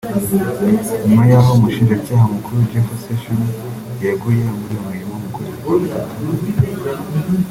[1.05, 3.47] nyuma yaho umushinjacyaha mukuru Jeff Sessions
[4.01, 6.15] yeguye kuri iyo mirimo mu kwezi kwa gatatu